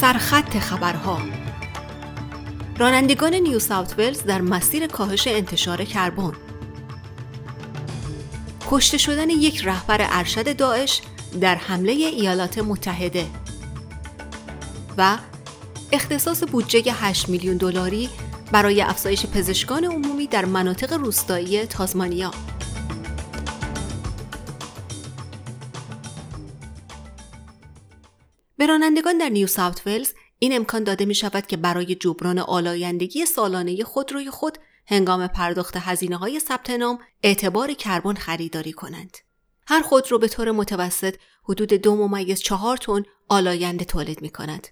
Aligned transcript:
سرخط 0.00 0.58
خبرها. 0.58 1.18
رانندگان 2.78 3.34
نیو 3.34 3.58
ساوت 3.58 3.98
ولز 3.98 4.22
در 4.22 4.40
مسیر 4.40 4.86
کاهش 4.86 5.26
انتشار 5.26 5.84
کربن. 5.84 6.32
کشته 8.70 8.98
شدن 8.98 9.30
یک 9.30 9.66
رهبر 9.66 9.98
ارشد 10.00 10.56
داعش 10.56 11.00
در 11.40 11.54
حمله 11.54 11.92
ایالات 11.92 12.58
متحده. 12.58 13.26
و 14.98 15.18
اختصاص 15.92 16.42
بودجه 16.52 16.92
8 16.92 17.28
میلیون 17.28 17.56
دلاری 17.56 18.08
برای 18.52 18.82
افزایش 18.82 19.26
پزشکان 19.26 19.84
عمومی 19.84 20.26
در 20.26 20.44
مناطق 20.44 20.92
روستایی 20.92 21.66
تازمانیا. 21.66 22.30
به 28.56 28.66
رانندگان 28.66 29.18
در 29.18 29.28
نیو 29.28 29.46
ساوت 29.46 29.86
ولز 29.86 30.12
این 30.38 30.56
امکان 30.56 30.84
داده 30.84 31.04
می 31.04 31.14
شود 31.14 31.46
که 31.46 31.56
برای 31.56 31.94
جبران 31.94 32.38
آلایندگی 32.38 33.26
سالانه 33.26 33.84
خودروی 33.84 34.30
خود 34.30 34.58
هنگام 34.86 35.26
پرداخت 35.26 35.76
هزینه 35.76 36.16
های 36.16 36.40
ثبت 36.40 36.70
نام 36.70 36.98
اعتبار 37.22 37.72
کربن 37.72 38.14
خریداری 38.14 38.72
کنند. 38.72 39.16
هر 39.66 39.80
خودرو 39.82 40.18
به 40.18 40.28
طور 40.28 40.50
متوسط 40.50 41.16
حدود 41.44 41.72
دو 41.72 41.96
ممیز 41.96 42.40
چهار 42.40 42.76
تن 42.76 43.02
آلاینده 43.28 43.84
تولید 43.84 44.22
می 44.22 44.30
کند. 44.30 44.68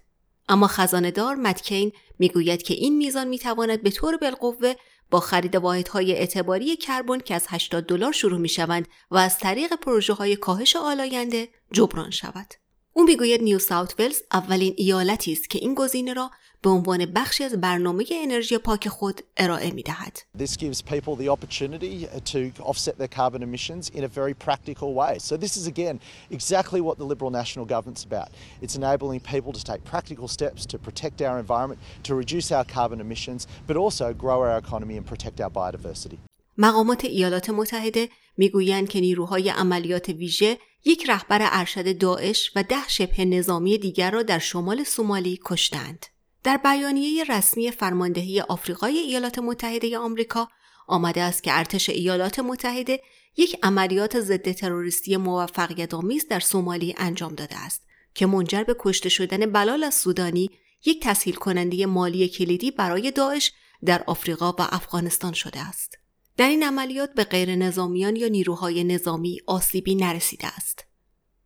اما 0.49 0.67
خزانه‌دار 0.67 1.35
مت 1.35 1.54
کین 1.54 1.91
می‌گوید 2.19 2.63
که 2.63 2.73
این 2.73 2.97
میزان 2.97 3.27
می‌تواند 3.27 3.83
به 3.83 3.91
طور 3.91 4.17
بالقوه 4.17 4.73
با 5.11 5.19
خرید 5.19 5.55
واحدهای 5.55 6.11
اعتباری 6.11 6.77
کربن 6.77 7.19
که 7.19 7.35
از 7.35 7.45
80 7.49 7.85
دلار 7.85 8.11
شروع 8.11 8.39
می 8.39 8.49
شوند 8.49 8.87
و 9.11 9.17
از 9.17 9.39
طریق 9.39 9.73
پروژه 9.73 10.13
های 10.13 10.35
کاهش 10.35 10.75
آلاینده 10.75 11.49
جبران 11.71 12.11
شود. 12.11 12.53
او 12.97 13.03
می‌گوید 13.03 13.43
نیو 13.43 13.59
ساوت 13.59 13.99
ولز 13.99 14.21
اولین 14.31 14.73
ایالتی 14.77 15.31
است 15.31 15.49
که 15.49 15.59
این 15.59 15.73
گزینه 15.75 16.13
را 16.13 16.31
به 16.61 16.69
عنوان 16.69 17.05
بخشی 17.05 17.43
از 17.43 17.61
برنامه 17.61 18.05
انرژی 18.11 18.57
پاک 18.57 18.87
خود 18.87 19.21
ارائه 19.37 19.71
می 19.71 19.83
دهد. 19.83 20.19
This 20.37 20.57
gives 20.57 20.81
people 20.81 21.15
the 21.15 21.29
opportunity 21.29 22.07
to 22.31 22.63
offset 22.63 22.97
their 22.97 23.07
carbon 23.07 23.43
emissions 23.43 23.89
in 23.89 24.03
a 24.03 24.07
very 24.07 24.33
practical 24.33 24.93
way. 24.93 25.19
So 25.19 25.37
this 25.37 25.57
is 25.57 25.67
again 25.67 25.99
exactly 26.31 26.81
what 26.81 26.97
the 26.97 27.07
Liberal 27.11 27.31
National 27.41 27.65
Government's 27.65 28.05
about. 28.11 28.29
It's 28.63 28.75
enabling 28.81 29.19
people 29.35 29.51
to 29.59 29.63
take 29.71 29.81
practical 29.93 30.27
steps 30.37 30.61
to 30.71 30.77
protect 30.87 31.17
our 31.27 31.37
environment, 31.45 31.79
to 32.07 32.15
reduce 32.23 32.47
our 32.57 32.65
carbon 32.77 32.99
emissions, 33.05 33.41
but 33.67 33.75
also 33.83 34.05
grow 34.23 34.37
our 34.47 34.57
economy 34.65 34.95
and 34.99 35.05
protect 35.13 35.37
our 35.43 35.51
biodiversity. 35.59 36.19
مقامات 36.57 37.05
ایالات 37.05 37.49
متحده 37.49 38.09
می‌گویند 38.37 38.89
که 38.89 38.99
نیروهای 38.99 39.49
عملیات 39.49 40.09
ویژه 40.09 40.57
یک 40.85 41.09
رهبر 41.09 41.39
ارشد 41.41 41.97
داعش 41.97 42.51
و 42.55 42.63
ده 42.63 42.87
شبه 42.87 43.25
نظامی 43.25 43.77
دیگر 43.77 44.11
را 44.11 44.23
در 44.23 44.39
شمال 44.39 44.83
سومالی 44.83 45.39
کشتند. 45.45 46.05
در 46.43 46.57
بیانیه 46.57 47.23
رسمی 47.23 47.71
فرماندهی 47.71 48.41
آفریقای 48.41 48.97
ایالات 48.97 49.39
متحده 49.39 49.97
آمریکا 49.97 50.47
آمده 50.87 51.21
است 51.21 51.43
که 51.43 51.57
ارتش 51.57 51.89
ایالات 51.89 52.39
متحده 52.39 53.01
یک 53.37 53.57
عملیات 53.63 54.19
ضد 54.19 54.51
تروریستی 54.51 55.17
موفقیت 55.17 55.93
آمیز 55.93 56.27
در 56.27 56.39
سومالی 56.39 56.95
انجام 56.97 57.35
داده 57.35 57.57
است 57.57 57.81
که 58.13 58.25
منجر 58.25 58.63
به 58.63 58.75
کشته 58.79 59.09
شدن 59.09 59.51
بلال 59.51 59.83
از 59.83 59.95
سودانی 59.95 60.49
یک 60.85 61.03
تسهیل 61.03 61.35
کننده 61.35 61.85
مالی 61.85 62.27
کلیدی 62.27 62.71
برای 62.71 63.11
داعش 63.11 63.51
در 63.85 64.03
آفریقا 64.07 64.51
و 64.51 64.61
افغانستان 64.61 65.33
شده 65.33 65.59
است. 65.59 66.04
در 66.37 66.49
این 66.49 66.63
عملیات 66.63 67.13
به 67.13 67.23
غیر 67.23 67.55
نظامیان 67.55 68.15
یا 68.15 68.27
نیروهای 68.27 68.83
نظامی 68.83 69.41
آسیبی 69.47 69.95
نرسیده 69.95 70.47
است. 70.47 70.85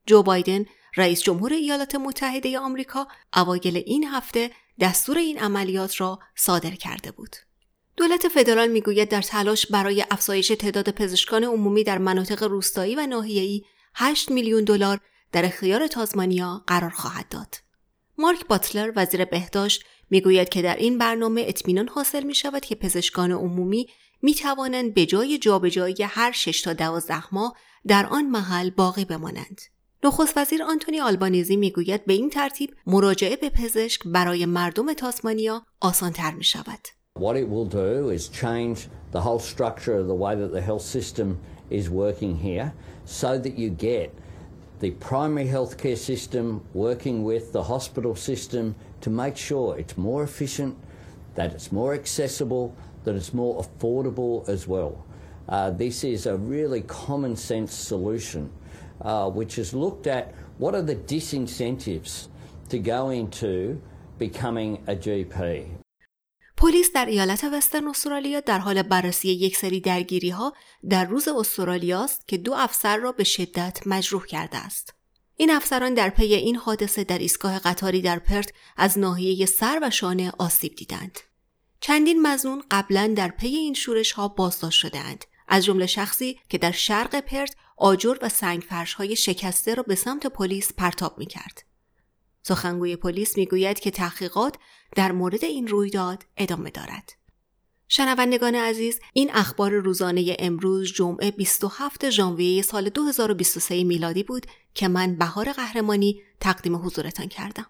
جو 0.05 0.23
بایدن 0.23 0.66
رئیس 0.97 1.22
جمهور 1.22 1.53
ایالات 1.53 1.95
متحده 1.95 2.59
آمریکا 2.59 3.07
اوایل 3.35 3.77
این 3.77 4.03
هفته 4.03 4.51
دستور 4.79 5.17
این 5.17 5.39
عملیات 5.39 6.01
را 6.01 6.19
صادر 6.35 6.72
کرده 6.72 7.11
بود. 7.11 7.35
دولت 7.97 8.27
فدرال 8.27 8.67
می‌گوید 8.67 9.09
در 9.09 9.22
تلاش 9.22 9.66
برای 9.66 10.05
افزایش 10.11 10.47
تعداد 10.47 10.89
پزشکان 10.89 11.44
عمومی 11.44 11.83
در 11.83 11.97
مناطق 11.97 12.44
روستایی 12.44 12.95
و 12.95 13.07
ناحیه‌ای 13.07 13.63
8 13.95 14.31
میلیون 14.31 14.63
دلار 14.63 15.00
در 15.31 15.45
اختیار 15.45 15.88
تازمانیا 15.88 16.63
قرار 16.67 16.89
خواهد 16.89 17.29
داد. 17.29 17.56
مارک 18.17 18.47
باتلر 18.47 18.94
وزیر 18.95 19.25
بهداشت 19.25 19.83
می‌گوید 20.09 20.49
که 20.49 20.61
در 20.61 20.75
این 20.75 20.97
برنامه 20.97 21.45
اطمینان 21.47 21.87
حاصل 21.87 22.23
می 22.23 22.35
شود 22.35 22.65
که 22.65 22.75
پزشکان 22.75 23.31
عمومی 23.31 23.87
می 24.21 24.33
توانند 24.33 24.93
به 24.93 25.05
جای 25.05 25.37
جابجایی 25.37 26.03
هر 26.03 26.31
6 26.31 26.61
تا 26.61 26.73
12 26.73 27.35
ماه 27.35 27.55
در 27.87 28.05
آن 28.05 28.25
محل 28.25 28.69
باقی 28.69 29.05
بمانند. 29.05 29.61
نخست 30.03 30.37
وزیر 30.37 30.63
آنتونی 30.63 30.99
آلبانیزی 30.99 31.55
می‌گوید 31.55 32.05
به 32.05 32.13
این 32.13 32.29
ترتیب 32.29 32.75
مراجعه 32.87 33.35
به 33.35 33.49
پزشک 33.49 34.01
برای 34.05 34.45
مردم 34.45 34.93
تاسمانیا 34.93 35.65
آسان 35.81 36.11
تر 36.11 36.31
می 36.31 36.43
شود. 36.43 36.79
What 37.19 37.35
it 37.35 37.49
will 37.49 37.65
do 37.65 38.09
is 38.17 38.29
change 38.29 38.79
the 39.11 39.21
whole 39.21 39.39
structure 39.39 39.95
of 40.01 40.07
the 40.07 40.19
way 40.23 40.35
that 40.35 40.51
the 40.53 40.61
health 40.61 40.85
system 40.97 41.37
is 41.69 41.89
working 41.89 42.33
here 42.47 42.71
so 43.05 43.37
that 43.43 43.55
you 43.61 43.69
get 43.69 44.09
the 44.79 44.91
primary 44.91 45.45
healthcare 45.45 45.97
system 45.97 46.63
working 46.73 47.23
with 47.23 47.51
the 47.51 47.63
hospital 47.63 48.16
system 48.16 48.75
to 49.01 49.09
make 49.09 49.35
sure 49.35 49.78
it's 49.78 49.97
more 49.97 50.23
efficient, 50.23 50.78
that 51.35 51.51
it's 51.53 51.72
more 51.72 51.94
accessible, 51.94 52.75
that 53.03 53.16
it's 53.16 53.34
more 53.34 53.62
affordable 53.63 54.47
as 54.47 54.68
well. 54.68 55.06
Uh, 55.47 55.69
this 55.72 56.03
is 56.03 56.25
a 56.25 56.38
really 56.38 56.81
common 56.81 57.35
sense 57.35 57.73
solution 57.73 58.50
uh, 59.01 59.29
which 59.29 59.56
has 59.56 59.73
looked 59.73 60.07
at 60.07 60.34
what 60.57 60.75
are 60.75 60.81
the 60.81 60.95
disincentives 60.95 62.28
to 62.69 62.79
go 62.79 63.09
into 63.09 63.81
becoming 64.18 64.84
a 64.88 64.95
GP. 64.95 65.69
پلیس 66.59 66.91
در 66.91 67.05
ایالت 67.05 67.43
وسترن 67.53 67.87
استرالیا 67.87 68.39
در 68.39 68.59
حال 68.59 68.81
بررسی 68.81 69.29
یک 69.29 69.57
سری 69.57 69.79
درگیری 69.79 70.29
ها 70.29 70.53
در 70.89 71.05
روز 71.05 71.27
استرالیا 71.27 72.03
است 72.03 72.27
که 72.27 72.37
دو 72.37 72.53
افسر 72.53 72.97
را 72.97 73.11
به 73.11 73.23
شدت 73.23 73.79
مجروح 73.85 74.25
کرده 74.25 74.57
است. 74.57 74.93
این 75.35 75.51
افسران 75.51 75.93
در 75.93 76.09
پی 76.09 76.33
این 76.33 76.55
حادثه 76.55 77.03
در 77.03 77.17
ایستگاه 77.17 77.59
قطاری 77.59 78.01
در 78.01 78.19
پرت 78.19 78.51
از 78.77 78.99
ناحیه 78.99 79.45
سر 79.45 79.79
و 79.81 79.89
شانه 79.89 80.31
آسیب 80.37 80.75
دیدند. 80.75 81.19
چندین 81.81 82.21
مظنون 82.22 82.63
قبلا 82.71 83.13
در 83.17 83.29
پی 83.29 83.47
این 83.47 83.73
شورش 83.73 84.11
ها 84.11 84.27
بازداشت 84.27 84.79
شدهاند 84.79 85.25
از 85.47 85.65
جمله 85.65 85.85
شخصی 85.85 86.39
که 86.49 86.57
در 86.57 86.71
شرق 86.71 87.19
پرت 87.19 87.55
آجر 87.77 88.17
و 88.21 88.29
سنگفرش 88.29 88.93
های 88.93 89.15
شکسته 89.15 89.75
را 89.75 89.83
به 89.83 89.95
سمت 89.95 90.27
پلیس 90.27 90.73
پرتاب 90.73 91.17
می 91.17 91.25
کرد. 91.25 91.69
سخنگوی 92.49 92.95
پلیس 92.95 93.37
می 93.37 93.45
گوید 93.45 93.79
که 93.79 93.91
تحقیقات 93.91 94.55
در 94.95 95.11
مورد 95.11 95.45
این 95.45 95.67
رویداد 95.67 96.25
ادامه 96.37 96.69
دارد. 96.69 97.13
شنوندگان 97.87 98.55
عزیز 98.55 98.99
این 99.13 99.31
اخبار 99.33 99.71
روزانه 99.71 100.35
امروز 100.39 100.93
جمعه 100.93 101.31
27 101.31 102.09
ژانویه 102.09 102.61
سال 102.61 102.89
2023 102.89 103.83
میلادی 103.83 104.23
بود 104.23 104.45
که 104.73 104.88
من 104.88 105.15
بهار 105.15 105.51
قهرمانی 105.51 106.21
تقدیم 106.39 106.75
حضورتان 106.75 107.27
کردم. 107.27 107.65